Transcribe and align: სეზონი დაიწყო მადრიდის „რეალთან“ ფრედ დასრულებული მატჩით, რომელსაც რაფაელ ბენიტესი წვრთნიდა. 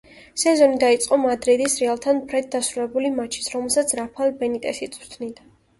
სეზონი 0.43 0.79
დაიწყო 0.83 1.19
მადრიდის 1.25 1.75
„რეალთან“ 1.83 2.23
ფრედ 2.33 2.49
დასრულებული 2.57 3.15
მატჩით, 3.21 3.55
რომელსაც 3.59 3.99
რაფაელ 4.03 4.37
ბენიტესი 4.45 4.95
წვრთნიდა. 4.99 5.53